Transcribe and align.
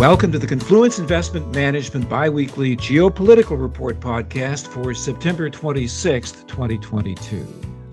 Welcome 0.00 0.32
to 0.32 0.38
the 0.38 0.46
Confluence 0.46 0.98
Investment 0.98 1.54
Management 1.54 2.08
Biweekly 2.08 2.74
Geopolitical 2.74 3.60
Report 3.60 4.00
podcast 4.00 4.66
for 4.66 4.94
September 4.94 5.50
26th, 5.50 6.46
2022. 6.46 7.46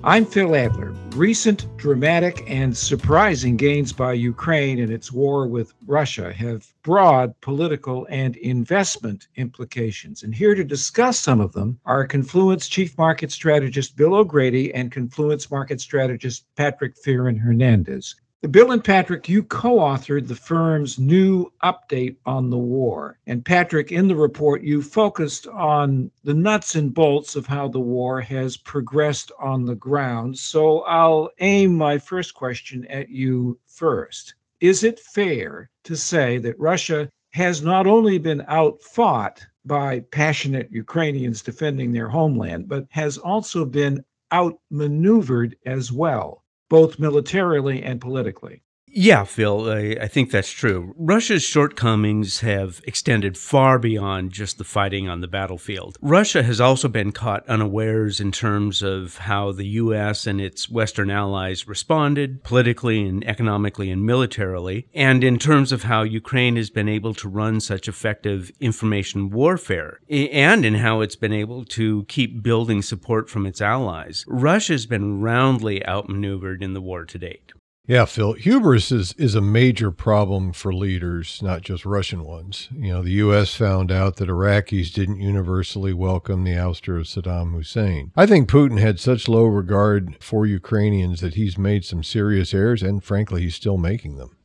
I'm 0.06 0.26
Phil 0.26 0.56
Adler. 0.56 0.92
Recent 1.18 1.68
dramatic 1.76 2.46
and 2.48 2.76
surprising 2.78 3.58
gains 3.58 3.92
by 3.92 4.14
Ukraine 4.14 4.80
in 4.80 4.90
its 4.90 5.12
war 5.12 5.50
with 5.50 5.74
Russia 5.86 6.32
have 6.32 6.74
broad 6.82 7.38
political 7.42 8.08
and 8.10 8.38
investment 8.38 9.28
implications. 9.36 10.24
And 10.24 10.34
here 10.34 10.56
to 10.56 10.64
discuss 10.64 11.20
some 11.20 11.42
of 11.42 11.52
them 11.52 11.78
are 11.86 12.08
Confluence 12.08 12.70
Chief 12.70 12.98
Market 12.98 13.34
Strategist 13.34 13.98
Bill 13.98 14.16
O'Grady 14.16 14.74
and 14.74 14.94
Confluence 14.94 15.52
Market 15.52 15.82
Strategist 15.82 16.46
Patrick 16.56 16.96
Fearon 16.96 17.38
Hernandez. 17.38 18.16
Bill 18.52 18.72
and 18.72 18.84
Patrick, 18.84 19.28
you 19.28 19.42
co 19.42 19.78
authored 19.78 20.28
the 20.28 20.36
firm's 20.36 21.00
new 21.00 21.52
update 21.64 22.18
on 22.24 22.52
the 22.52 22.58
war. 22.58 23.18
And 23.26 23.44
Patrick, 23.44 23.92
in 23.92 24.08
the 24.08 24.16
report, 24.16 24.62
you 24.62 24.84
focused 24.84 25.48
on 25.48 26.12
the 26.24 26.36
nuts 26.36 26.76
and 26.76 26.94
bolts 26.94 27.36
of 27.36 27.48
how 27.48 27.68
the 27.68 27.80
war 27.80 28.22
has 28.22 28.56
progressed 28.56 29.32
on 29.40 29.66
the 29.66 29.74
ground. 29.74 30.38
So 30.38 30.82
I'll 30.82 31.32
aim 31.40 31.76
my 31.76 31.98
first 31.98 32.36
question 32.36 32.86
at 32.86 33.10
you 33.10 33.60
first. 33.66 34.36
Is 34.60 34.84
it 34.84 35.00
fair 35.00 35.72
to 35.86 35.98
say 35.98 36.38
that 36.38 36.60
Russia 36.60 37.10
has 37.32 37.64
not 37.64 37.88
only 37.88 38.20
been 38.20 38.46
outfought 38.48 39.44
by 39.66 40.02
passionate 40.12 40.72
Ukrainians 40.72 41.42
defending 41.42 41.92
their 41.92 42.08
homeland, 42.08 42.70
but 42.70 42.86
has 42.92 43.18
also 43.18 43.66
been 43.66 44.06
outmaneuvered 44.32 45.58
as 45.66 45.92
well? 45.92 46.44
Both 46.70 47.00
militarily 47.00 47.84
and 47.84 48.02
politically. 48.02 48.62
Yeah, 49.00 49.26
Phil, 49.26 49.70
I, 49.70 49.96
I, 50.02 50.08
think 50.08 50.32
that's 50.32 50.50
true. 50.50 50.96
Russia's 50.98 51.44
shortcomings 51.44 52.40
have 52.40 52.82
extended 52.84 53.38
far 53.38 53.78
beyond 53.78 54.32
just 54.32 54.58
the 54.58 54.64
fighting 54.64 55.08
on 55.08 55.22
the 55.22 55.28
battlefield. 55.28 56.00
Russia 56.02 56.42
has 56.42 56.60
also 56.60 56.88
been 56.88 57.12
caught 57.12 57.48
unawares 57.48 58.20
in 58.20 58.32
terms 58.32 58.82
of 58.82 59.18
how 59.18 59.52
the 59.52 59.68
U.S. 59.68 60.26
and 60.26 60.42
its 60.42 60.68
Western 60.68 61.12
allies 61.12 61.68
responded 61.68 62.44
politically 62.44 63.06
and 63.06 63.24
economically 63.28 63.92
and 63.92 64.04
militarily, 64.04 64.88
and 64.96 65.24
in 65.24 65.38
terms 65.38 65.72
of 65.72 65.84
how 65.84 66.02
Ukraine 66.02 66.56
has 66.56 66.72
been 66.72 66.90
able 66.90 67.14
to 67.14 67.30
run 67.30 67.60
such 67.60 67.88
effective 67.88 68.52
information 68.60 69.30
warfare, 69.30 70.00
and 70.10 70.66
in 70.66 70.74
how 70.74 71.02
it's 71.02 71.16
been 71.16 71.34
able 71.34 71.66
to 71.66 72.04
keep 72.06 72.42
building 72.42 72.82
support 72.82 73.30
from 73.30 73.46
its 73.46 73.62
allies. 73.62 74.26
Russia's 74.28 74.88
been 74.88 75.22
roundly 75.22 75.86
outmaneuvered 75.86 76.64
in 76.64 76.74
the 76.74 76.82
war 76.82 77.06
to 77.06 77.20
date. 77.20 77.54
Yeah, 77.88 78.04
Phil, 78.04 78.34
hubris 78.34 78.92
is, 78.92 79.14
is 79.14 79.34
a 79.34 79.40
major 79.40 79.92
problem 79.92 80.52
for 80.52 80.74
leaders, 80.74 81.42
not 81.42 81.62
just 81.62 81.86
Russian 81.86 82.26
ones. 82.26 82.68
You 82.74 82.92
know, 82.92 83.02
the 83.02 83.12
U.S. 83.12 83.56
found 83.56 83.94
out 83.94 84.18
that 84.18 84.28
Iraqis 84.28 84.92
didn't 84.94 85.22
universally 85.22 85.94
welcome 85.94 86.44
the 86.44 86.52
ouster 86.52 87.00
of 87.00 87.06
Saddam 87.06 87.54
Hussein. 87.54 88.12
I 88.18 88.26
think 88.26 88.50
Putin 88.50 88.78
had 88.78 89.00
such 89.00 89.30
low 89.30 89.46
regard 89.46 90.18
for 90.20 90.46
Ukrainians 90.46 91.22
that 91.22 91.36
he's 91.36 91.58
made 91.58 91.86
some 91.86 92.04
serious 92.04 92.54
errors, 92.54 92.84
and 92.84 93.02
frankly, 93.02 93.44
he's 93.44 93.56
still 93.56 93.78
making 93.78 94.18
them. 94.18 94.36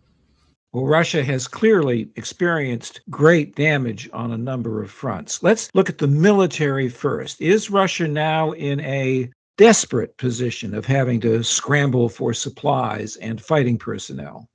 Well, 0.72 0.86
Russia 0.86 1.24
has 1.24 1.48
clearly 1.48 2.10
experienced 2.14 3.00
great 3.10 3.56
damage 3.56 4.08
on 4.12 4.30
a 4.30 4.38
number 4.38 4.80
of 4.84 4.90
fronts. 4.92 5.42
Let's 5.42 5.68
look 5.74 5.90
at 5.90 5.98
the 5.98 6.06
military 6.06 6.88
first. 6.88 7.40
Is 7.40 7.70
Russia 7.70 8.06
now 8.06 8.52
in 8.52 8.78
a 8.82 9.28
desperate 9.56 10.16
position 10.16 10.74
of 10.74 10.86
having 10.86 11.20
to 11.20 11.42
scramble 11.42 12.08
for 12.08 12.32
supplies 12.34 13.16
and 13.16 13.40
fighting 13.40 13.78
personnel. 13.78 14.48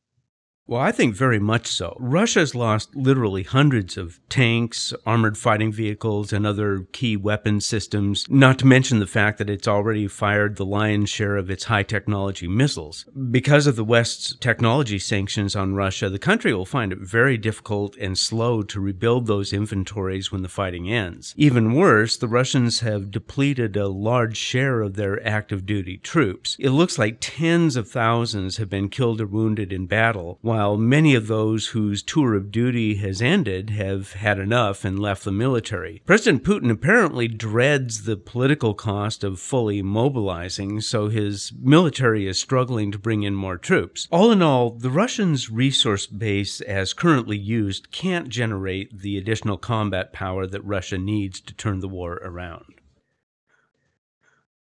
Well, 0.70 0.82
I 0.82 0.92
think 0.92 1.16
very 1.16 1.40
much 1.40 1.68
so. 1.68 1.96
Russia's 1.98 2.54
lost 2.54 2.94
literally 2.94 3.44
hundreds 3.44 3.96
of 3.96 4.20
tanks, 4.28 4.94
armored 5.06 5.38
fighting 5.38 5.72
vehicles, 5.72 6.34
and 6.34 6.46
other 6.46 6.86
key 6.92 7.16
weapon 7.16 7.62
systems, 7.62 8.26
not 8.30 8.60
to 8.60 8.68
mention 8.68 9.00
the 9.00 9.08
fact 9.08 9.38
that 9.38 9.50
it's 9.50 9.68
already 9.68 10.10
fired 10.10 10.58
the 10.58 10.66
lion's 10.66 11.10
share 11.10 11.38
of 11.38 11.50
its 11.50 11.64
high 11.66 11.84
technology 11.84 12.50
missiles. 12.50 13.06
Because 13.32 13.66
of 13.66 13.78
the 13.78 13.86
West's 13.86 14.36
technology 14.36 15.00
sanctions 15.00 15.56
on 15.56 15.74
Russia, 15.74 16.10
the 16.10 16.20
country 16.20 16.54
will 16.54 16.66
find 16.66 16.92
it 16.92 17.00
very 17.00 17.38
difficult 17.38 17.96
and 17.96 18.18
slow 18.18 18.62
to 18.64 18.82
rebuild 18.82 19.26
those 19.26 19.54
inventories 19.54 20.34
when 20.34 20.42
the 20.42 20.50
fighting 20.50 20.92
ends. 20.92 21.34
Even 21.38 21.76
worse, 21.76 22.18
the 22.18 22.28
Russians 22.28 22.82
have 22.82 23.10
depleted 23.10 23.78
a 23.78 23.88
large 23.88 24.36
share 24.36 24.82
of 24.82 24.96
their 24.96 25.26
active 25.26 25.66
duty 25.66 25.98
troops. 25.98 26.58
It 26.60 26.72
looks 26.72 27.00
like 27.00 27.20
tens 27.22 27.78
of 27.78 27.90
thousands 27.90 28.58
have 28.58 28.70
been 28.70 28.90
killed 28.90 29.22
or 29.22 29.28
wounded 29.28 29.72
in 29.72 29.86
battle, 29.86 30.40
while 30.42 30.57
while 30.58 30.76
many 30.76 31.14
of 31.14 31.28
those 31.28 31.68
whose 31.68 32.02
tour 32.02 32.34
of 32.34 32.52
duty 32.52 32.96
has 32.96 33.22
ended 33.22 33.70
have 33.70 34.14
had 34.14 34.40
enough 34.40 34.84
and 34.84 34.98
left 34.98 35.24
the 35.24 35.32
military. 35.32 36.02
President 36.04 36.44
Putin 36.44 36.72
apparently 36.72 37.28
dreads 37.28 38.06
the 38.06 38.18
political 38.18 38.74
cost 38.74 39.24
of 39.24 39.40
fully 39.40 39.84
mobilizing, 39.84 40.82
so 40.82 41.10
his 41.10 41.54
military 41.62 42.26
is 42.26 42.40
struggling 42.40 42.92
to 42.92 42.98
bring 42.98 43.22
in 43.22 43.36
more 43.36 43.60
troops. 43.60 44.08
All 44.10 44.32
in 44.32 44.42
all, 44.42 44.72
the 44.72 44.90
Russians' 44.90 45.52
resource 45.52 46.08
base, 46.08 46.60
as 46.62 46.92
currently 46.92 47.38
used, 47.38 47.92
can't 47.92 48.28
generate 48.28 49.02
the 49.02 49.16
additional 49.16 49.60
combat 49.60 50.12
power 50.12 50.48
that 50.48 50.66
Russia 50.66 50.98
needs 50.98 51.40
to 51.42 51.54
turn 51.54 51.82
the 51.82 51.88
war 51.88 52.20
around. 52.24 52.66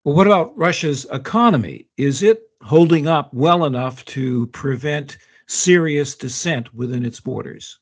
Well, 0.04 0.16
what 0.16 0.28
about 0.28 0.58
Russia's 0.58 1.08
economy? 1.10 1.88
Is 1.96 2.22
it 2.22 2.42
holding 2.62 3.08
up 3.08 3.34
well 3.34 3.64
enough 3.64 4.04
to 4.04 4.48
prevent 4.48 5.18
serious 5.50 6.16
dissent 6.16 6.74
within 6.74 7.06
its 7.06 7.20
borders. 7.20 7.80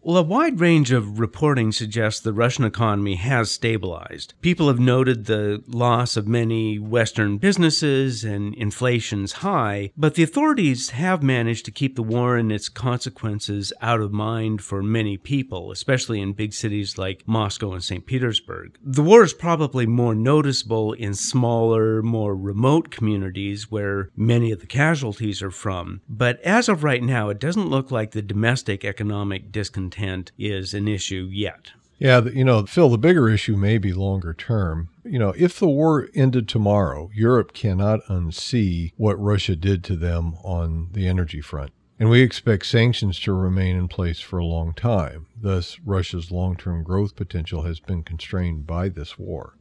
Well, 0.00 0.16
a 0.16 0.22
wide 0.22 0.60
range 0.60 0.92
of 0.92 1.18
reporting 1.18 1.72
suggests 1.72 2.20
the 2.20 2.32
Russian 2.32 2.64
economy 2.64 3.16
has 3.16 3.50
stabilized. 3.50 4.32
People 4.40 4.68
have 4.68 4.78
noted 4.78 5.26
the 5.26 5.62
loss 5.66 6.16
of 6.16 6.28
many 6.28 6.78
Western 6.78 7.36
businesses 7.36 8.22
and 8.22 8.54
inflation's 8.54 9.32
high, 9.32 9.90
but 9.96 10.14
the 10.14 10.22
authorities 10.22 10.90
have 10.90 11.22
managed 11.22 11.64
to 11.64 11.72
keep 11.72 11.96
the 11.96 12.02
war 12.02 12.36
and 12.36 12.52
its 12.52 12.68
consequences 12.68 13.72
out 13.82 14.00
of 14.00 14.12
mind 14.12 14.62
for 14.62 14.82
many 14.82 15.16
people, 15.16 15.72
especially 15.72 16.20
in 16.20 16.32
big 16.32 16.54
cities 16.54 16.96
like 16.96 17.26
Moscow 17.26 17.72
and 17.72 17.82
St. 17.82 18.06
Petersburg. 18.06 18.78
The 18.82 19.02
war 19.02 19.24
is 19.24 19.34
probably 19.34 19.84
more 19.84 20.14
noticeable 20.14 20.92
in 20.92 21.12
smaller, 21.12 22.02
more 22.02 22.36
remote 22.36 22.90
communities 22.90 23.70
where 23.70 24.10
many 24.16 24.52
of 24.52 24.60
the 24.60 24.66
casualties 24.66 25.42
are 25.42 25.50
from, 25.50 26.00
but 26.08 26.40
as 26.42 26.68
of 26.68 26.84
right 26.84 27.02
now, 27.02 27.28
it 27.30 27.40
doesn't 27.40 27.68
look 27.68 27.90
like 27.90 28.12
the 28.12 28.22
domestic 28.22 28.84
economic 28.84 29.50
discontent 29.50 29.87
intent 29.88 30.32
is 30.36 30.74
an 30.74 30.86
issue 30.86 31.30
yet. 31.32 31.72
Yeah, 31.98 32.20
you 32.20 32.44
know, 32.44 32.66
Phil, 32.66 32.90
the 32.90 32.98
bigger 32.98 33.28
issue 33.28 33.56
may 33.56 33.78
be 33.78 33.92
longer 33.92 34.34
term. 34.34 34.90
You 35.02 35.18
know, 35.18 35.34
if 35.36 35.58
the 35.58 35.68
war 35.68 36.08
ended 36.14 36.46
tomorrow, 36.46 37.10
Europe 37.14 37.54
cannot 37.54 38.04
unsee 38.04 38.92
what 38.96 39.18
Russia 39.18 39.56
did 39.56 39.82
to 39.84 39.96
them 39.96 40.34
on 40.44 40.90
the 40.92 41.08
energy 41.08 41.40
front. 41.40 41.72
And 41.98 42.10
we 42.10 42.20
expect 42.20 42.66
sanctions 42.66 43.18
to 43.20 43.32
remain 43.32 43.76
in 43.76 43.88
place 43.88 44.20
for 44.20 44.38
a 44.38 44.44
long 44.44 44.74
time. 44.74 45.26
Thus, 45.40 45.80
Russia's 45.84 46.30
long 46.30 46.54
term 46.56 46.84
growth 46.84 47.16
potential 47.16 47.62
has 47.62 47.80
been 47.80 48.02
constrained 48.02 48.66
by 48.66 48.90
this 48.90 49.18
war. 49.18 49.54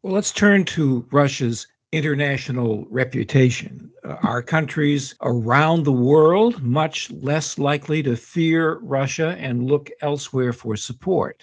Well, 0.00 0.14
let's 0.14 0.32
turn 0.32 0.64
to 0.76 1.06
Russia's 1.10 1.66
international 1.92 2.86
reputation. 2.90 3.90
Uh, 4.02 4.16
are 4.22 4.42
countries 4.42 5.14
around 5.20 5.84
the 5.84 5.92
world 5.92 6.62
much 6.62 7.10
less 7.10 7.58
likely 7.58 8.02
to 8.02 8.16
fear 8.16 8.78
Russia 8.78 9.36
and 9.38 9.68
look 9.68 9.90
elsewhere 10.00 10.52
for 10.52 10.74
support? 10.76 11.42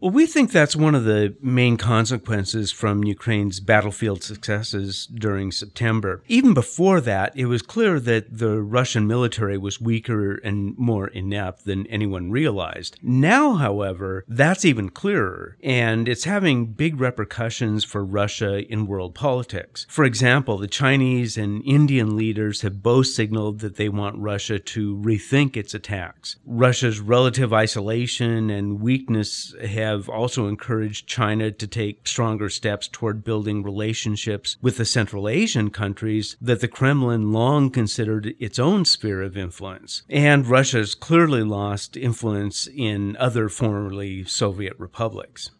Well, 0.00 0.12
we 0.12 0.26
think 0.26 0.52
that's 0.52 0.76
one 0.76 0.94
of 0.94 1.02
the 1.02 1.34
main 1.42 1.76
consequences 1.76 2.70
from 2.70 3.02
Ukraine's 3.02 3.58
battlefield 3.58 4.22
successes 4.22 5.06
during 5.06 5.50
September. 5.50 6.22
Even 6.28 6.54
before 6.54 7.00
that, 7.00 7.36
it 7.36 7.46
was 7.46 7.62
clear 7.62 7.98
that 7.98 8.38
the 8.38 8.62
Russian 8.62 9.08
military 9.08 9.58
was 9.58 9.80
weaker 9.80 10.36
and 10.36 10.78
more 10.78 11.08
inept 11.08 11.64
than 11.64 11.84
anyone 11.88 12.30
realized. 12.30 12.96
Now, 13.02 13.54
however, 13.54 14.24
that's 14.28 14.64
even 14.64 14.90
clearer, 14.90 15.56
and 15.64 16.08
it's 16.08 16.24
having 16.24 16.66
big 16.66 17.00
repercussions 17.00 17.82
for 17.82 18.04
Russia 18.04 18.64
in 18.72 18.86
world 18.86 19.16
politics. 19.16 19.84
For 19.88 20.04
example, 20.04 20.58
the 20.58 20.68
Chinese 20.68 21.36
and 21.36 21.60
Indian 21.64 22.16
leaders 22.16 22.60
have 22.60 22.84
both 22.84 23.08
signaled 23.08 23.58
that 23.60 23.74
they 23.74 23.88
want 23.88 24.22
Russia 24.22 24.60
to 24.60 24.96
rethink 24.98 25.56
its 25.56 25.74
attacks. 25.74 26.36
Russia's 26.46 27.00
relative 27.00 27.52
isolation 27.52 28.48
and 28.48 28.80
weakness 28.80 29.56
have 29.60 29.87
have 29.88 30.08
also 30.08 30.46
encouraged 30.46 31.06
China 31.06 31.50
to 31.50 31.66
take 31.66 32.06
stronger 32.06 32.48
steps 32.48 32.88
toward 32.88 33.24
building 33.24 33.62
relationships 33.62 34.56
with 34.62 34.76
the 34.76 34.84
Central 34.84 35.28
Asian 35.28 35.70
countries 35.70 36.36
that 36.40 36.60
the 36.60 36.68
Kremlin 36.68 37.32
long 37.32 37.70
considered 37.70 38.34
its 38.38 38.58
own 38.58 38.84
sphere 38.84 39.22
of 39.22 39.36
influence. 39.36 40.02
And 40.08 40.46
Russia's 40.46 40.94
clearly 40.94 41.42
lost 41.42 41.96
influence 41.96 42.68
in 42.72 43.16
other 43.16 43.48
formerly 43.48 44.24
Soviet 44.24 44.78
republics. 44.78 45.50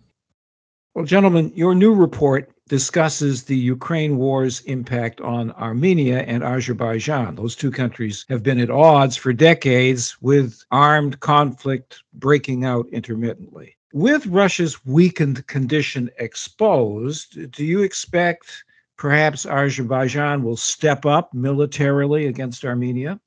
Well, 0.95 1.05
gentlemen, 1.05 1.53
your 1.55 1.75
new 1.75 1.95
report 1.95 2.51
discusses 2.69 3.45
the 3.45 3.57
Ukraine 3.57 4.19
war's 4.19 4.61
impact 4.63 5.21
on 5.21 5.53
Armenia 5.53 6.21
and 6.21 6.43
Azerbaijan. 6.43 7.35
Those 7.37 7.57
two 7.57 7.71
countries 7.71 8.27
have 8.29 8.43
been 8.43 8.61
at 8.61 8.71
odds 8.71 9.17
for 9.17 9.33
decades 9.33 10.17
with 10.21 10.63
armed 10.71 11.21
conflict 11.21 12.03
breaking 12.13 12.65
out 12.65 12.87
intermittently. 12.91 13.78
With 13.95 14.27
Russia's 14.27 14.85
weakened 14.85 15.47
condition 15.47 16.11
exposed, 16.19 17.51
do 17.53 17.65
you 17.65 17.81
expect 17.83 18.65
perhaps 18.99 19.47
Azerbaijan 19.47 20.43
will 20.43 20.59
step 20.59 21.07
up 21.07 21.33
militarily 21.33 22.27
against 22.27 22.67
Armenia? 22.67 23.19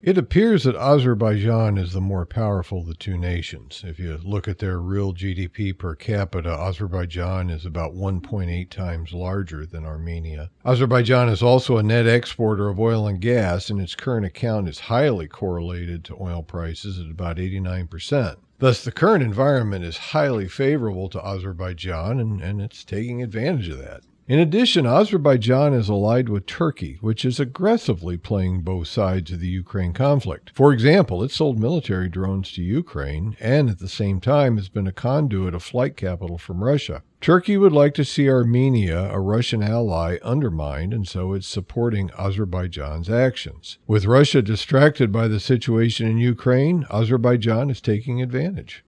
It 0.00 0.16
appears 0.16 0.62
that 0.62 0.76
Azerbaijan 0.76 1.76
is 1.76 1.92
the 1.92 2.00
more 2.00 2.24
powerful 2.24 2.80
of 2.80 2.86
the 2.86 2.94
two 2.94 3.18
nations. 3.18 3.82
If 3.84 3.98
you 3.98 4.18
look 4.22 4.48
at 4.48 4.60
their 4.60 4.80
real 4.80 5.12
GDP 5.12 5.76
per 5.76 5.94
capita, 5.94 6.52
Azerbaijan 6.52 7.50
is 7.50 7.66
about 7.66 7.94
1.8 7.94 8.70
times 8.70 9.12
larger 9.12 9.66
than 9.66 9.84
Armenia. 9.84 10.50
Azerbaijan 10.64 11.28
is 11.28 11.42
also 11.42 11.76
a 11.76 11.82
net 11.82 12.06
exporter 12.06 12.68
of 12.68 12.80
oil 12.80 13.06
and 13.06 13.20
gas, 13.20 13.68
and 13.68 13.78
its 13.78 13.94
current 13.94 14.24
account 14.24 14.68
is 14.68 14.78
highly 14.78 15.26
correlated 15.26 16.02
to 16.04 16.16
oil 16.18 16.42
prices 16.42 16.98
at 16.98 17.10
about 17.10 17.36
89%. 17.36 18.36
Thus, 18.60 18.82
the 18.82 18.90
current 18.92 19.22
environment 19.22 19.84
is 19.84 19.96
highly 19.98 20.48
favorable 20.48 21.08
to 21.10 21.24
Azerbaijan, 21.24 22.18
and, 22.18 22.40
and 22.40 22.60
it's 22.60 22.84
taking 22.84 23.22
advantage 23.22 23.68
of 23.68 23.78
that. 23.78 24.02
In 24.28 24.40
addition, 24.40 24.84
Azerbaijan 24.84 25.72
is 25.72 25.88
allied 25.88 26.28
with 26.28 26.44
Turkey, 26.44 26.98
which 27.00 27.24
is 27.24 27.40
aggressively 27.40 28.18
playing 28.18 28.60
both 28.60 28.86
sides 28.86 29.32
of 29.32 29.40
the 29.40 29.48
Ukraine 29.48 29.94
conflict. 29.94 30.50
For 30.54 30.70
example, 30.70 31.22
it 31.22 31.30
sold 31.30 31.58
military 31.58 32.10
drones 32.10 32.52
to 32.52 32.62
Ukraine 32.62 33.38
and 33.40 33.70
at 33.70 33.78
the 33.78 33.88
same 33.88 34.20
time 34.20 34.58
has 34.58 34.68
been 34.68 34.86
a 34.86 34.92
conduit 34.92 35.54
of 35.54 35.62
flight 35.62 35.96
capital 35.96 36.36
from 36.36 36.62
Russia. 36.62 37.02
Turkey 37.22 37.56
would 37.56 37.72
like 37.72 37.94
to 37.94 38.04
see 38.04 38.28
Armenia, 38.28 39.10
a 39.10 39.18
Russian 39.18 39.62
ally, 39.62 40.18
undermined, 40.22 40.92
and 40.92 41.08
so 41.08 41.32
it's 41.32 41.48
supporting 41.48 42.10
Azerbaijan's 42.18 43.08
actions. 43.08 43.78
With 43.86 44.04
Russia 44.04 44.42
distracted 44.42 45.10
by 45.10 45.28
the 45.28 45.40
situation 45.40 46.06
in 46.06 46.18
Ukraine, 46.18 46.84
Azerbaijan 46.90 47.70
is 47.70 47.80
taking 47.80 48.20
advantage. 48.20 48.84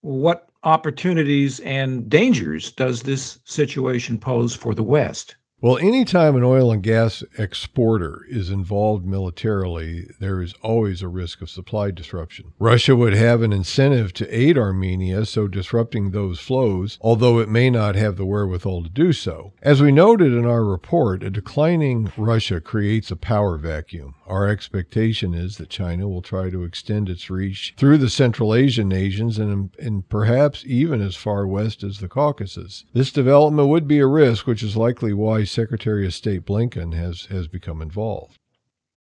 What 0.00 0.48
opportunities 0.64 1.60
and 1.60 2.08
dangers 2.08 2.72
does 2.72 3.02
this 3.02 3.38
situation 3.44 4.18
pose 4.18 4.54
for 4.54 4.74
the 4.74 4.82
West? 4.82 5.36
Well, 5.62 5.78
anytime 5.78 6.34
an 6.34 6.42
oil 6.42 6.72
and 6.72 6.82
gas 6.82 7.22
exporter 7.38 8.26
is 8.28 8.50
involved 8.50 9.06
militarily, 9.06 10.10
there 10.18 10.42
is 10.42 10.54
always 10.60 11.02
a 11.02 11.08
risk 11.08 11.40
of 11.40 11.50
supply 11.50 11.92
disruption. 11.92 12.52
Russia 12.58 12.96
would 12.96 13.12
have 13.12 13.42
an 13.42 13.52
incentive 13.52 14.12
to 14.14 14.36
aid 14.36 14.58
Armenia, 14.58 15.24
so 15.24 15.46
disrupting 15.46 16.10
those 16.10 16.40
flows, 16.40 16.98
although 17.00 17.38
it 17.38 17.48
may 17.48 17.70
not 17.70 17.94
have 17.94 18.16
the 18.16 18.26
wherewithal 18.26 18.82
to 18.82 18.88
do 18.88 19.12
so. 19.12 19.52
As 19.62 19.80
we 19.80 19.92
noted 19.92 20.32
in 20.32 20.44
our 20.44 20.64
report, 20.64 21.22
a 21.22 21.30
declining 21.30 22.10
Russia 22.16 22.60
creates 22.60 23.12
a 23.12 23.16
power 23.16 23.56
vacuum. 23.56 24.16
Our 24.26 24.48
expectation 24.48 25.32
is 25.32 25.58
that 25.58 25.68
China 25.68 26.08
will 26.08 26.22
try 26.22 26.50
to 26.50 26.64
extend 26.64 27.08
its 27.08 27.30
reach 27.30 27.74
through 27.76 27.98
the 27.98 28.10
Central 28.10 28.52
Asian 28.52 28.88
nations 28.88 29.38
and, 29.38 29.70
and 29.78 30.08
perhaps 30.08 30.64
even 30.66 31.00
as 31.00 31.14
far 31.14 31.46
west 31.46 31.84
as 31.84 31.98
the 31.98 32.08
Caucasus. 32.08 32.84
This 32.94 33.12
development 33.12 33.68
would 33.68 33.86
be 33.86 34.00
a 34.00 34.06
risk, 34.08 34.48
which 34.48 34.64
is 34.64 34.76
likely 34.76 35.12
why 35.12 35.44
Secretary 35.52 36.06
of 36.06 36.14
State 36.14 36.44
Blinken 36.44 36.94
has, 36.94 37.26
has 37.26 37.46
become 37.46 37.82
involved. 37.82 38.38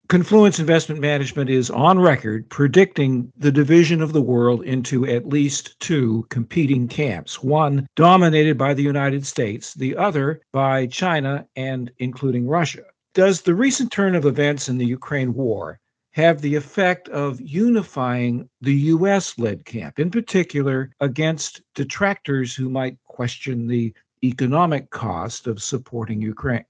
Confluence 0.09 0.59
Investment 0.59 1.01
Management 1.01 1.49
is 1.49 1.71
on 1.71 1.99
record 1.99 2.51
predicting 2.51 3.33
the 3.39 3.51
division 3.51 4.03
of 4.03 4.13
the 4.13 4.21
world 4.21 4.63
into 4.65 5.07
at 5.07 5.27
least 5.27 5.81
two 5.81 6.27
competing 6.29 6.89
camps 6.89 7.43
one 7.43 7.87
dominated 7.97 8.59
by 8.59 8.75
the 8.75 8.83
United 8.83 9.25
States, 9.27 9.73
the 9.73 9.97
other 9.97 10.43
by 10.53 10.87
China 10.89 11.47
and 11.57 11.91
including 11.99 12.47
Russia. 12.47 12.83
Does 13.15 13.43
the 13.43 13.55
recent 13.55 13.93
turn 13.93 14.15
of 14.15 14.27
events 14.27 14.69
in 14.69 14.77
the 14.77 14.85
Ukraine 14.85 15.33
war 15.33 15.79
have 16.13 16.43
the 16.43 16.55
effect 16.55 17.09
of 17.09 17.41
unifying 17.41 18.49
the 18.61 18.75
U.S. 18.75 19.39
led 19.39 19.65
camp, 19.65 19.99
in 19.99 20.11
particular 20.11 20.91
against 21.01 21.63
detractors 21.75 22.55
who 22.55 22.69
might 22.69 22.99
question 23.05 23.67
the 23.67 23.95
economic 24.25 24.91
cost 24.91 25.47
of 25.47 25.63
supporting 25.63 26.21
Ukraine. 26.21 26.65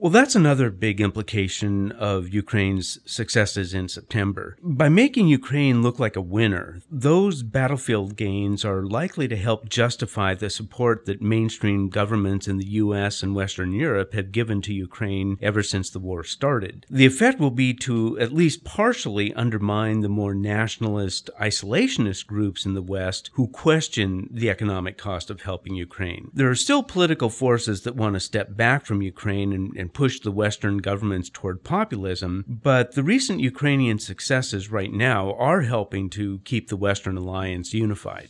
Well, 0.00 0.08
that's 0.08 0.34
another 0.34 0.70
big 0.70 0.98
implication 0.98 1.92
of 1.92 2.32
Ukraine's 2.32 3.00
successes 3.04 3.74
in 3.74 3.86
September. 3.86 4.56
By 4.62 4.88
making 4.88 5.28
Ukraine 5.28 5.82
look 5.82 5.98
like 5.98 6.16
a 6.16 6.22
winner, 6.22 6.80
those 6.90 7.42
battlefield 7.42 8.16
gains 8.16 8.64
are 8.64 8.82
likely 8.82 9.28
to 9.28 9.36
help 9.36 9.68
justify 9.68 10.32
the 10.32 10.48
support 10.48 11.04
that 11.04 11.20
mainstream 11.20 11.90
governments 11.90 12.48
in 12.48 12.56
the 12.56 12.68
US 12.84 13.22
and 13.22 13.34
Western 13.34 13.72
Europe 13.72 14.14
have 14.14 14.32
given 14.32 14.62
to 14.62 14.72
Ukraine 14.72 15.36
ever 15.42 15.62
since 15.62 15.90
the 15.90 15.98
war 15.98 16.24
started. 16.24 16.86
The 16.88 17.04
effect 17.04 17.38
will 17.38 17.50
be 17.50 17.74
to 17.74 18.18
at 18.18 18.32
least 18.32 18.64
partially 18.64 19.34
undermine 19.34 20.00
the 20.00 20.08
more 20.08 20.34
nationalist, 20.34 21.28
isolationist 21.38 22.26
groups 22.26 22.64
in 22.64 22.72
the 22.72 22.80
West 22.80 23.28
who 23.34 23.48
question 23.48 24.30
the 24.30 24.48
economic 24.48 24.96
cost 24.96 25.28
of 25.28 25.42
helping 25.42 25.74
Ukraine. 25.74 26.30
There 26.32 26.48
are 26.48 26.54
still 26.54 26.82
political 26.82 27.28
forces 27.28 27.82
that 27.82 27.96
want 27.96 28.14
to 28.14 28.20
step 28.20 28.56
back 28.56 28.86
from 28.86 29.02
Ukraine 29.02 29.52
and, 29.52 29.76
and 29.76 29.89
push 29.92 30.20
the 30.20 30.32
Western 30.32 30.78
governments 30.78 31.30
toward 31.30 31.64
populism, 31.64 32.44
but 32.48 32.94
the 32.94 33.02
recent 33.02 33.40
Ukrainian 33.40 33.98
successes 33.98 34.70
right 34.70 34.92
now 34.92 35.34
are 35.34 35.62
helping 35.62 36.08
to 36.10 36.40
keep 36.44 36.68
the 36.68 36.76
Western 36.76 37.16
alliance 37.16 37.74
unified. 37.74 38.28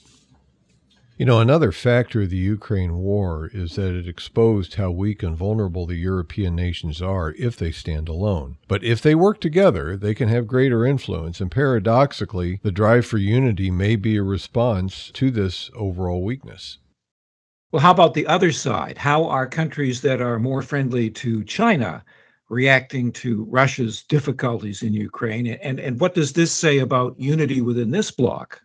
You 1.20 1.26
know, 1.26 1.38
another 1.38 1.70
factor 1.70 2.22
of 2.22 2.30
the 2.30 2.38
Ukraine 2.38 2.96
war 2.96 3.50
is 3.52 3.74
that 3.76 3.94
it 3.94 4.08
exposed 4.08 4.76
how 4.76 4.90
weak 4.90 5.22
and 5.22 5.36
vulnerable 5.36 5.84
the 5.84 5.96
European 5.96 6.56
nations 6.56 7.02
are 7.02 7.34
if 7.38 7.58
they 7.58 7.72
stand 7.72 8.08
alone. 8.08 8.56
But 8.68 8.82
if 8.82 9.02
they 9.02 9.14
work 9.14 9.38
together, 9.38 9.98
they 9.98 10.14
can 10.14 10.30
have 10.30 10.46
greater 10.46 10.86
influence, 10.86 11.38
and 11.38 11.50
paradoxically, 11.50 12.58
the 12.62 12.72
drive 12.72 13.04
for 13.04 13.18
unity 13.18 13.70
may 13.70 13.96
be 13.96 14.16
a 14.16 14.22
response 14.22 15.10
to 15.12 15.30
this 15.30 15.70
overall 15.74 16.24
weakness. 16.24 16.78
Well, 17.72 17.82
how 17.82 17.90
about 17.90 18.14
the 18.14 18.26
other 18.28 18.52
side? 18.52 18.96
How 18.98 19.24
are 19.24 19.46
countries 19.46 20.00
that 20.02 20.20
are 20.20 20.38
more 20.38 20.62
friendly 20.62 21.10
to 21.10 21.42
China 21.44 22.04
reacting 22.48 23.12
to 23.12 23.44
Russia's 23.44 24.02
difficulties 24.04 24.82
in 24.82 24.92
Ukraine? 24.92 25.46
And, 25.46 25.80
and 25.80 26.00
what 26.00 26.14
does 26.14 26.32
this 26.32 26.52
say 26.52 26.78
about 26.78 27.18
unity 27.18 27.60
within 27.60 27.90
this 27.90 28.10
bloc? 28.10 28.62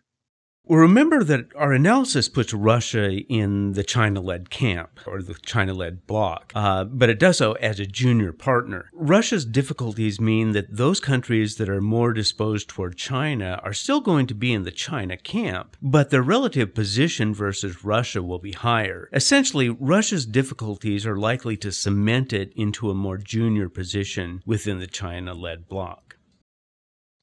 Well, 0.68 0.80
remember 0.80 1.22
that 1.22 1.46
our 1.54 1.72
analysis 1.72 2.28
puts 2.28 2.52
Russia 2.52 3.12
in 3.12 3.74
the 3.74 3.84
China 3.84 4.20
led 4.20 4.50
camp 4.50 4.98
or 5.06 5.22
the 5.22 5.34
China 5.34 5.72
led 5.72 6.08
bloc, 6.08 6.50
uh, 6.56 6.82
but 6.82 7.08
it 7.08 7.20
does 7.20 7.38
so 7.38 7.52
as 7.52 7.78
a 7.78 7.86
junior 7.86 8.32
partner. 8.32 8.90
Russia's 8.92 9.44
difficulties 9.44 10.20
mean 10.20 10.50
that 10.52 10.76
those 10.76 10.98
countries 10.98 11.54
that 11.58 11.68
are 11.68 11.80
more 11.80 12.12
disposed 12.12 12.68
toward 12.68 12.96
China 12.96 13.60
are 13.62 13.72
still 13.72 14.00
going 14.00 14.26
to 14.26 14.34
be 14.34 14.52
in 14.52 14.64
the 14.64 14.72
China 14.72 15.16
camp, 15.16 15.76
but 15.80 16.10
their 16.10 16.20
relative 16.20 16.74
position 16.74 17.32
versus 17.32 17.84
Russia 17.84 18.20
will 18.20 18.40
be 18.40 18.50
higher. 18.50 19.08
Essentially, 19.12 19.68
Russia's 19.68 20.26
difficulties 20.26 21.06
are 21.06 21.16
likely 21.16 21.56
to 21.58 21.70
cement 21.70 22.32
it 22.32 22.52
into 22.56 22.90
a 22.90 22.94
more 22.94 23.18
junior 23.18 23.68
position 23.68 24.42
within 24.44 24.80
the 24.80 24.88
China 24.88 25.32
led 25.32 25.68
bloc. 25.68 26.16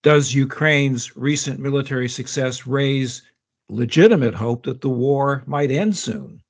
Does 0.02 0.34
Ukraine's 0.34 1.18
recent 1.18 1.60
military 1.60 2.08
success 2.08 2.66
raise 2.66 3.22
legitimate 3.70 4.36
hope 4.36 4.64
that 4.64 4.82
the 4.82 4.90
war 4.90 5.44
might 5.46 5.72
end 5.72 5.96
soon. 5.98 6.44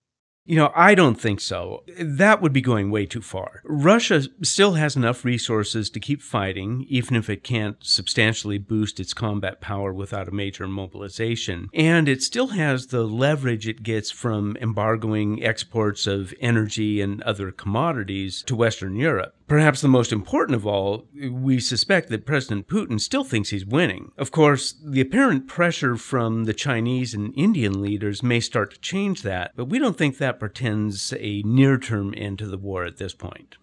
You 0.45 0.57
know, 0.57 0.73
I 0.75 0.93
don't 0.93 1.15
think 1.15 1.39
so. 1.39 1.85
That 1.97 2.41
would 2.41 2.51
be 2.51 2.59
going 2.59 2.91
way 2.91 3.05
too 3.05 3.21
far. 3.21 3.61
Russia 3.63 4.23
still 4.41 4.73
has 4.73 4.97
enough 4.97 5.23
resources 5.23 5.89
to 5.91 6.01
keep 6.01 6.21
fighting, 6.21 6.85
even 6.89 7.15
if 7.15 7.29
it 7.29 7.45
can't 7.45 7.77
substantially 7.79 8.57
boost 8.57 8.99
its 8.99 9.13
combat 9.13 9.61
power 9.61 9.93
without 9.93 10.27
a 10.27 10.31
major 10.31 10.67
mobilization. 10.67 11.69
And 11.73 12.09
it 12.09 12.21
still 12.21 12.47
has 12.47 12.87
the 12.87 13.03
leverage 13.03 13.69
it 13.69 13.83
gets 13.83 14.11
from 14.11 14.57
embargoing 14.59 15.41
exports 15.41 16.07
of 16.07 16.33
energy 16.41 16.99
and 16.99 17.21
other 17.21 17.51
commodities 17.51 18.43
to 18.47 18.55
Western 18.55 18.97
Europe. 18.97 19.35
Perhaps 19.47 19.81
the 19.81 19.87
most 19.87 20.11
important 20.11 20.55
of 20.55 20.65
all, 20.65 21.05
we 21.29 21.59
suspect 21.59 22.09
that 22.09 22.25
President 22.25 22.67
Putin 22.67 22.99
still 22.99 23.23
thinks 23.23 23.49
he's 23.49 23.65
winning. 23.65 24.11
Of 24.17 24.31
course, 24.31 24.73
the 24.83 25.01
apparent 25.01 25.47
pressure 25.47 25.97
from 25.97 26.45
the 26.45 26.53
Chinese 26.53 27.13
and 27.13 27.33
Indian 27.37 27.81
leaders 27.81 28.23
may 28.23 28.39
start 28.39 28.73
to 28.73 28.79
change 28.79 29.21
that, 29.23 29.51
but 29.55 29.65
we 29.65 29.79
don't 29.79 29.97
think 29.97 30.17
that 30.17 30.39
portends 30.39 31.13
a 31.19 31.41
near 31.43 31.77
term 31.77 32.13
end 32.15 32.39
to 32.39 32.47
the 32.47 32.57
war 32.57 32.85
at 32.85 32.97
this 32.97 33.13
point. 33.13 33.57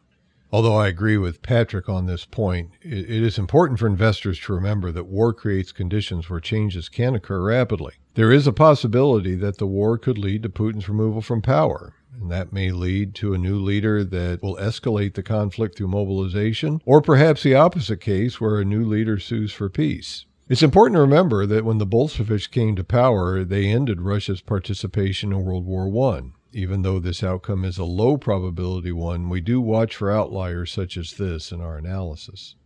Although 0.52 0.76
I 0.76 0.88
agree 0.88 1.16
with 1.16 1.42
Patrick 1.42 1.88
on 1.88 2.06
this 2.06 2.24
point, 2.24 2.70
it 2.82 3.08
is 3.08 3.38
important 3.38 3.78
for 3.78 3.86
investors 3.86 4.38
to 4.40 4.52
remember 4.52 4.90
that 4.90 5.06
war 5.06 5.32
creates 5.32 5.70
conditions 5.70 6.28
where 6.28 6.40
changes 6.40 6.88
can 6.88 7.14
occur 7.14 7.40
rapidly. 7.40 7.94
There 8.14 8.32
is 8.32 8.48
a 8.48 8.52
possibility 8.52 9.36
that 9.36 9.58
the 9.58 9.66
war 9.66 9.96
could 9.96 10.18
lead 10.18 10.42
to 10.42 10.48
Putin's 10.48 10.88
removal 10.88 11.22
from 11.22 11.40
power. 11.40 11.94
And 12.18 12.30
that 12.30 12.52
may 12.52 12.70
lead 12.72 13.14
to 13.16 13.34
a 13.34 13.38
new 13.38 13.58
leader 13.58 14.02
that 14.04 14.42
will 14.42 14.56
escalate 14.56 15.14
the 15.14 15.22
conflict 15.22 15.76
through 15.76 15.88
mobilization, 15.88 16.80
or 16.84 17.00
perhaps 17.00 17.42
the 17.42 17.54
opposite 17.54 18.00
case 18.00 18.40
where 18.40 18.58
a 18.58 18.64
new 18.64 18.84
leader 18.84 19.18
sues 19.18 19.52
for 19.52 19.68
peace. 19.68 20.26
It's 20.48 20.62
important 20.62 20.96
to 20.96 21.00
remember 21.00 21.46
that 21.46 21.64
when 21.64 21.78
the 21.78 21.86
Bolsheviks 21.86 22.48
came 22.48 22.74
to 22.74 22.82
power, 22.82 23.44
they 23.44 23.66
ended 23.66 24.00
Russia's 24.00 24.40
participation 24.40 25.32
in 25.32 25.44
World 25.44 25.64
War 25.64 25.86
I. 26.16 26.22
Even 26.52 26.82
though 26.82 26.98
this 26.98 27.22
outcome 27.22 27.64
is 27.64 27.78
a 27.78 27.84
low 27.84 28.16
probability 28.16 28.90
one, 28.90 29.28
we 29.28 29.40
do 29.40 29.60
watch 29.60 29.94
for 29.94 30.10
outliers 30.10 30.72
such 30.72 30.96
as 30.96 31.12
this 31.12 31.52
in 31.52 31.60
our 31.60 31.76
analysis. 31.78 32.56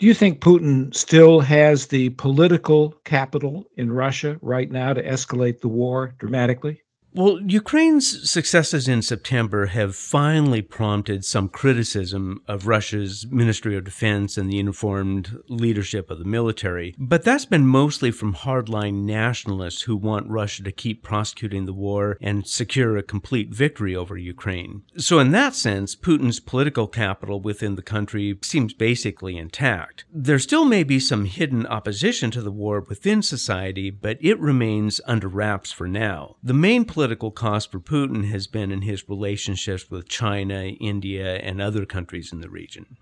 Do 0.00 0.06
you 0.06 0.14
think 0.14 0.40
Putin 0.40 0.92
still 0.92 1.38
has 1.40 1.86
the 1.86 2.08
political 2.10 2.94
capital 3.04 3.66
in 3.76 3.92
Russia 3.92 4.38
right 4.42 4.68
now 4.68 4.92
to 4.92 5.02
escalate 5.02 5.60
the 5.60 5.68
war 5.68 6.14
dramatically? 6.18 6.82
Well, 7.12 7.40
Ukraine's 7.40 8.30
successes 8.30 8.86
in 8.86 9.02
September 9.02 9.66
have 9.66 9.96
finally 9.96 10.62
prompted 10.62 11.24
some 11.24 11.48
criticism 11.48 12.40
of 12.46 12.68
Russia's 12.68 13.26
Ministry 13.28 13.76
of 13.76 13.82
Defense 13.82 14.36
and 14.36 14.48
the 14.48 14.56
uniformed 14.56 15.42
leadership 15.48 16.08
of 16.08 16.20
the 16.20 16.24
military, 16.24 16.94
but 16.96 17.24
that's 17.24 17.46
been 17.46 17.66
mostly 17.66 18.12
from 18.12 18.34
hardline 18.34 19.02
nationalists 19.02 19.82
who 19.82 19.96
want 19.96 20.30
Russia 20.30 20.62
to 20.62 20.70
keep 20.70 21.02
prosecuting 21.02 21.66
the 21.66 21.72
war 21.72 22.16
and 22.20 22.46
secure 22.46 22.96
a 22.96 23.02
complete 23.02 23.52
victory 23.52 23.96
over 23.96 24.16
Ukraine. 24.16 24.82
So, 24.96 25.18
in 25.18 25.32
that 25.32 25.56
sense, 25.56 25.96
Putin's 25.96 26.38
political 26.38 26.86
capital 26.86 27.40
within 27.40 27.74
the 27.74 27.82
country 27.82 28.38
seems 28.42 28.72
basically 28.72 29.36
intact. 29.36 30.04
There 30.12 30.38
still 30.38 30.64
may 30.64 30.84
be 30.84 31.00
some 31.00 31.24
hidden 31.24 31.66
opposition 31.66 32.30
to 32.30 32.42
the 32.42 32.52
war 32.52 32.80
within 32.88 33.22
society, 33.22 33.90
but 33.90 34.16
it 34.20 34.38
remains 34.38 35.00
under 35.06 35.26
wraps 35.26 35.72
for 35.72 35.88
now. 35.88 36.36
The 36.40 36.54
main 36.54 36.84
political 37.00 37.30
cost 37.30 37.72
for 37.72 37.80
Putin 37.80 38.26
has 38.26 38.46
been 38.46 38.70
in 38.70 38.82
his 38.82 39.08
relationships 39.08 39.90
with 39.90 40.06
China, 40.06 40.64
India, 40.64 41.36
and 41.36 41.58
other 41.58 41.86
countries 41.86 42.30
in 42.30 42.42
the 42.42 42.50
region. 42.50 42.98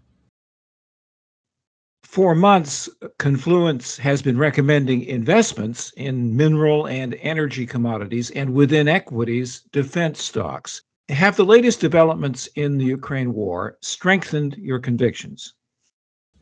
For 2.05 2.37
months, 2.37 2.89
Confluence 3.19 3.97
has 3.97 4.23
been 4.23 4.39
recommending 4.39 5.03
investments 5.03 5.93
in 5.97 6.37
mineral 6.37 6.87
and 6.87 7.17
energy 7.23 7.67
commodities 7.67 8.31
and 8.31 8.55
within 8.55 8.87
equities, 8.87 9.63
defense 9.73 10.23
stocks. 10.23 10.83
Have 11.09 11.35
the 11.35 11.45
latest 11.45 11.81
developments 11.81 12.49
in 12.55 12.79
the 12.79 12.85
Ukraine 12.85 13.33
war 13.35 13.79
strengthened 13.81 14.55
your 14.59 14.79
convictions? 14.79 15.55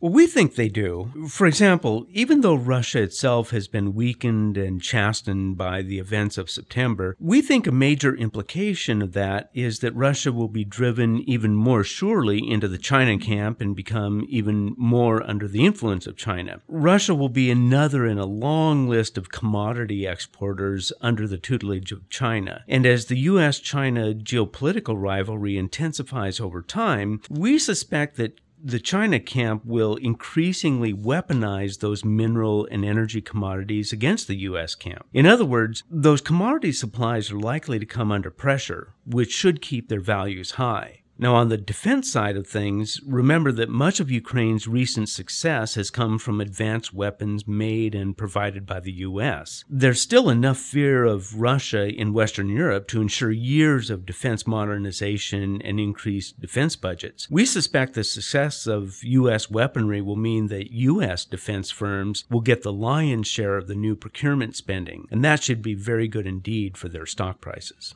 We 0.01 0.27
think 0.27 0.55
they 0.55 0.69
do. 0.69 1.11
For 1.29 1.47
example, 1.47 2.07
even 2.11 2.43
though 2.43 2.55
Russia 2.55 3.03
itself 3.03 3.51
has 3.51 3.67
been 3.67 3.95
weakened 3.95 4.59
and 4.59 4.83
chastened 4.83 5.57
by 5.57 5.83
the 5.83 5.99
events 5.99 6.37
of 6.37 6.51
September, 6.51 7.17
we 7.19 7.41
think 7.41 7.67
a 7.67 7.73
major 7.73 8.15
implication 8.15 9.01
of 9.01 9.15
that 9.15 9.51
is 9.55 9.79
that 9.79 9.95
Russia 9.95 10.33
will 10.33 10.49
be 10.49 10.65
driven 10.65 11.21
even 11.29 11.55
more 11.55 11.83
surely 11.83 12.39
into 12.39 12.69
the 12.69 12.79
China 12.79 13.19
camp 13.19 13.61
and 13.61 13.75
become 13.75 14.27
even 14.29 14.75
more 14.77 15.23
under 15.29 15.49
the 15.49 15.65
influence 15.65 16.07
of 16.07 16.17
China. 16.17 16.61
Russia 16.69 17.15
will 17.15 17.31
be 17.31 17.51
another 17.51 18.07
in 18.07 18.19
a 18.19 18.27
long 18.27 18.89
list 18.89 19.17
of 19.17 19.31
commodity 19.31 20.07
exporters 20.07 20.93
under 21.01 21.27
the 21.27 21.39
tutelage 21.39 21.91
of 21.91 22.09
China. 22.11 22.65
And 22.69 22.85
as 22.85 23.07
the 23.07 23.19
US 23.21 23.61
China 23.61 24.13
geopolitical 24.13 25.01
rivalry 25.01 25.57
intensifies 25.57 26.39
over 26.39 26.61
time, 26.61 27.23
we 27.31 27.59
suspect 27.59 28.17
that 28.17 28.39
the 28.67 28.81
China 28.81 29.21
camp 29.21 29.65
will 29.65 29.95
increasingly 29.95 30.93
weaponize 30.93 31.79
those 31.79 32.05
mineral 32.05 32.67
and 32.69 32.85
energy 32.85 33.21
commodities 33.21 33.93
against 33.93 34.27
the 34.27 34.35
U.S. 34.39 34.75
camp. 34.75 35.07
In 35.13 35.25
other 35.25 35.45
words, 35.45 35.85
those 35.89 36.21
commodity 36.21 36.73
supplies 36.73 37.31
are 37.31 37.39
likely 37.39 37.79
to 37.79 37.87
come 37.87 38.11
under 38.11 38.29
pressure, 38.29 38.93
which 39.07 39.31
should 39.31 39.63
keep 39.63 39.89
their 39.89 40.01
values 40.01 40.53
high. 40.53 41.03
Now, 41.19 41.35
on 41.35 41.49
the 41.49 41.57
defense 41.57 42.13
side 42.13 42.37
of 42.37 42.47
things, 42.47 43.01
remember 43.07 43.51
that 43.53 43.71
much 43.71 44.01
of 44.01 44.11
Ukraine's 44.11 44.69
recent 44.69 45.09
success 45.09 45.75
has 45.75 45.91
come 45.91 46.19
from 46.19 46.43
advanced 46.43 46.93
weapons 46.93 47.49
made 47.49 47.95
and 47.95 48.17
provided 48.17 48.67
by 48.67 48.81
the 48.81 48.93
U.S. 48.93 49.65
There's 49.69 50.01
still 50.01 50.29
enough 50.29 50.59
fear 50.59 51.05
of 51.05 51.41
Russia 51.41 51.89
in 51.89 52.13
Western 52.13 52.51
Europe 52.51 52.87
to 52.89 53.01
ensure 53.01 53.31
years 53.31 53.89
of 53.89 54.05
defense 54.05 54.47
modernization 54.47 55.63
and 55.63 55.81
increased 55.81 56.39
defense 56.39 56.77
budgets. 56.77 57.31
We 57.31 57.47
suspect 57.47 57.95
the 57.95 58.05
success 58.05 58.67
of 58.67 59.03
U.S. 59.03 59.51
weaponry 59.51 60.03
will 60.03 60.17
mean 60.17 60.49
that 60.49 60.71
U.S. 60.71 61.25
defense 61.25 61.71
firms 61.71 62.25
will 62.31 62.43
get 62.43 62.63
the 62.63 62.73
lion's 62.73 63.27
share 63.27 63.57
of 63.57 63.69
the 63.69 63.75
new 63.75 63.97
procurement 63.97 64.55
spending, 64.55 65.09
and 65.11 65.25
that 65.25 65.43
should 65.43 65.63
be 65.63 65.75
very 65.75 66.09
good 66.09 66.27
indeed 66.27 66.77
for 66.77 66.91
their 66.91 67.07
stock 67.07 67.41
prices. 67.41 67.95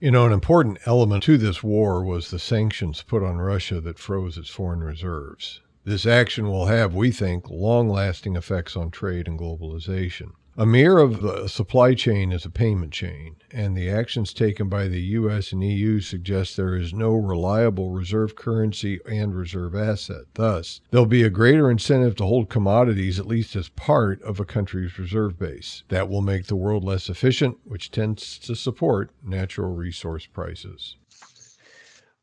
You 0.00 0.12
know, 0.12 0.26
an 0.26 0.32
important 0.32 0.78
element 0.86 1.24
to 1.24 1.36
this 1.36 1.60
war 1.60 2.04
was 2.04 2.30
the 2.30 2.38
sanctions 2.38 3.02
put 3.02 3.24
on 3.24 3.38
Russia 3.38 3.80
that 3.80 3.98
froze 3.98 4.38
its 4.38 4.48
foreign 4.48 4.78
reserves. 4.78 5.60
This 5.84 6.06
action 6.06 6.46
will 6.46 6.66
have, 6.66 6.94
we 6.94 7.10
think, 7.10 7.50
long 7.50 7.88
lasting 7.88 8.36
effects 8.36 8.76
on 8.76 8.92
trade 8.92 9.26
and 9.26 9.36
globalization. 9.36 10.34
A 10.60 10.66
mirror 10.66 10.98
of 10.98 11.22
the 11.22 11.46
supply 11.46 11.94
chain 11.94 12.32
is 12.32 12.44
a 12.44 12.50
payment 12.50 12.92
chain, 12.92 13.36
and 13.52 13.76
the 13.76 13.88
actions 13.88 14.34
taken 14.34 14.68
by 14.68 14.88
the 14.88 15.00
US 15.00 15.52
and 15.52 15.62
EU 15.62 16.00
suggest 16.00 16.56
there 16.56 16.74
is 16.74 16.92
no 16.92 17.14
reliable 17.14 17.92
reserve 17.92 18.34
currency 18.34 18.98
and 19.08 19.36
reserve 19.36 19.76
asset. 19.76 20.24
Thus, 20.34 20.80
there'll 20.90 21.06
be 21.06 21.22
a 21.22 21.30
greater 21.30 21.70
incentive 21.70 22.16
to 22.16 22.24
hold 22.26 22.48
commodities 22.48 23.20
at 23.20 23.28
least 23.28 23.54
as 23.54 23.68
part 23.68 24.20
of 24.22 24.40
a 24.40 24.44
country's 24.44 24.98
reserve 24.98 25.38
base. 25.38 25.84
That 25.90 26.08
will 26.08 26.22
make 26.22 26.46
the 26.46 26.56
world 26.56 26.82
less 26.82 27.08
efficient, 27.08 27.58
which 27.62 27.92
tends 27.92 28.36
to 28.40 28.56
support 28.56 29.12
natural 29.22 29.72
resource 29.72 30.26
prices. 30.26 30.96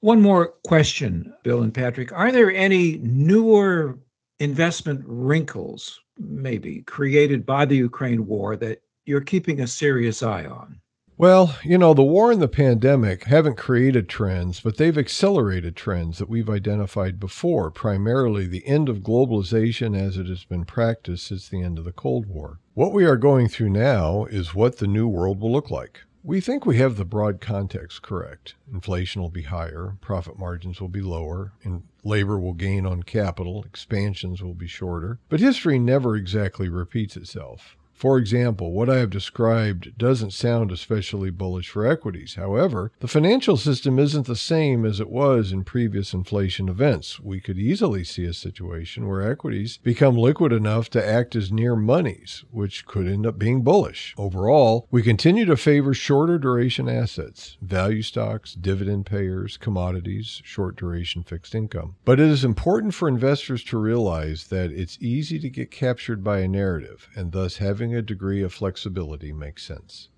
One 0.01 0.21
more 0.21 0.55
question, 0.67 1.33
Bill 1.45 1.61
and 1.61 1.73
Patrick. 1.73 2.11
Are 2.11 2.33
there 2.33 2.51
any 2.51 2.97
newer 2.97 3.97
investment 4.41 5.05
wrinkles 5.05 6.01
maybe 6.17 6.81
created 6.81 7.45
by 7.45 7.65
the 7.65 7.77
Ukraine 7.77 8.25
war 8.25 8.55
that 8.57 8.81
you're 9.05 9.21
keeping 9.21 9.61
a 9.61 9.67
serious 9.67 10.23
eye 10.23 10.45
on? 10.45 10.79
Well, 11.17 11.55
you 11.63 11.77
know, 11.77 11.93
the 11.93 12.03
war 12.03 12.29
and 12.29 12.41
the 12.41 12.49
pandemic 12.49 13.23
haven't 13.23 13.55
created 13.55 14.09
trends, 14.09 14.59
but 14.59 14.75
they've 14.75 14.97
accelerated 14.97 15.77
trends 15.77 16.17
that 16.17 16.27
we've 16.27 16.49
identified 16.49 17.21
before, 17.21 17.71
primarily 17.71 18.47
the 18.47 18.67
end 18.67 18.89
of 18.89 18.99
globalization 18.99 19.97
as 19.97 20.17
it 20.17 20.27
has 20.27 20.43
been 20.43 20.65
practiced 20.65 21.27
since 21.27 21.47
the 21.47 21.61
end 21.61 21.79
of 21.79 21.85
the 21.85 21.93
Cold 21.93 22.25
War. 22.25 22.59
What 22.73 22.91
we 22.91 23.05
are 23.05 23.15
going 23.15 23.47
through 23.47 23.69
now 23.69 24.25
is 24.25 24.53
what 24.53 24.79
the 24.79 24.87
new 24.87 25.07
world 25.07 25.39
will 25.39 25.53
look 25.53 25.71
like. 25.71 26.01
We 26.27 26.41
think 26.41 26.65
we 26.65 26.77
have 26.77 26.97
the 26.97 27.05
broad 27.05 27.39
context 27.39 28.01
correct. 28.01 28.55
Inflation 28.73 29.21
will 29.21 29.29
be 29.29 29.43
higher, 29.43 29.95
profit 30.01 30.39
margins 30.39 30.81
will 30.81 30.89
be 30.89 31.01
lower, 31.01 31.51
and 31.63 31.83
labor 32.03 32.39
will 32.39 32.55
gain 32.55 32.83
on 32.83 33.03
capital, 33.03 33.63
expansions 33.63 34.41
will 34.41 34.55
be 34.55 34.65
shorter. 34.65 35.19
But 35.29 35.39
history 35.39 35.77
never 35.77 36.15
exactly 36.15 36.67
repeats 36.67 37.15
itself. 37.15 37.77
For 37.95 38.17
example, 38.17 38.73
what 38.73 38.89
I 38.89 38.97
have 38.97 39.09
described 39.09 39.97
doesn't 39.97 40.33
sound 40.33 40.69
especially 40.69 41.29
bullish 41.29 41.69
for 41.69 41.87
equities. 41.87 42.35
However, 42.35 42.91
the 42.99 43.07
financial 43.07 43.55
system 43.55 43.97
isn't 43.97 44.27
the 44.27 44.35
same 44.35 44.85
as 44.85 44.99
it 44.99 45.09
was 45.09 45.53
in 45.53 45.63
previous 45.63 46.13
inflation 46.13 46.67
events. 46.67 47.21
We 47.21 47.39
could 47.39 47.57
easily 47.57 48.03
see 48.03 48.25
a 48.25 48.33
situation 48.33 49.07
where 49.07 49.21
equities 49.21 49.77
become 49.81 50.17
liquid 50.17 50.51
enough 50.51 50.89
to 50.89 51.07
act 51.07 51.37
as 51.37 51.53
near 51.53 51.73
monies, 51.77 52.43
which 52.51 52.85
could 52.85 53.07
end 53.07 53.25
up 53.25 53.39
being 53.39 53.61
bullish. 53.61 54.13
Overall, 54.17 54.87
we 54.91 55.01
continue 55.01 55.45
to 55.45 55.55
favor 55.55 55.93
shorter 55.93 56.37
duration 56.37 56.89
assets, 56.89 57.57
value 57.61 58.01
stocks, 58.01 58.53
dividend 58.55 59.05
payers, 59.05 59.55
commodities, 59.55 60.41
short 60.43 60.75
duration 60.75 61.23
fixed 61.23 61.55
income. 61.55 61.95
But 62.03 62.19
it 62.19 62.27
is 62.27 62.43
important 62.43 62.93
for 62.93 63.07
investors 63.07 63.63
to 63.65 63.77
realize 63.77 64.47
that 64.47 64.71
it's 64.71 64.97
easy 64.99 65.39
to 65.39 65.49
get 65.49 65.71
captured 65.71 66.25
by 66.25 66.39
a 66.39 66.47
narrative, 66.49 67.07
and 67.15 67.31
thus 67.31 67.57
having 67.57 67.84
having 67.85 67.97
a 67.97 68.01
degree 68.01 68.41
of 68.41 68.51
flexibility 68.51 69.31
makes 69.31 69.63
sense. 69.63 70.09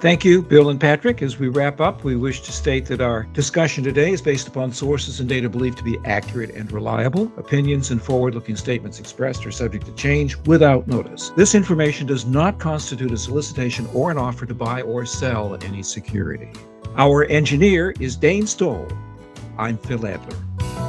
Thank 0.00 0.24
you, 0.24 0.42
Bill 0.42 0.68
and 0.68 0.80
Patrick. 0.80 1.22
As 1.22 1.38
we 1.38 1.48
wrap 1.48 1.80
up, 1.80 2.02
we 2.02 2.16
wish 2.16 2.42
to 2.42 2.52
state 2.52 2.84
that 2.86 3.00
our 3.00 3.22
discussion 3.32 3.84
today 3.84 4.12
is 4.12 4.20
based 4.20 4.48
upon 4.48 4.72
sources 4.72 5.20
and 5.20 5.28
data 5.28 5.48
believed 5.48 5.78
to 5.78 5.84
be 5.84 5.98
accurate 6.04 6.50
and 6.50 6.70
reliable. 6.72 7.32
Opinions 7.38 7.90
and 7.92 8.02
forward 8.02 8.34
looking 8.34 8.56
statements 8.56 8.98
expressed 8.98 9.46
are 9.46 9.52
subject 9.52 9.86
to 9.86 9.94
change 9.94 10.36
without 10.46 10.88
notice. 10.88 11.30
This 11.36 11.54
information 11.54 12.06
does 12.08 12.26
not 12.26 12.58
constitute 12.58 13.12
a 13.12 13.16
solicitation 13.16 13.88
or 13.94 14.10
an 14.10 14.18
offer 14.18 14.46
to 14.46 14.54
buy 14.54 14.82
or 14.82 15.06
sell 15.06 15.54
any 15.62 15.82
security. 15.84 16.50
Our 16.96 17.24
engineer 17.26 17.94
is 18.00 18.16
Dane 18.16 18.46
Stoll. 18.48 18.88
I'm 19.56 19.78
Phil 19.78 20.06
Adler. 20.06 20.83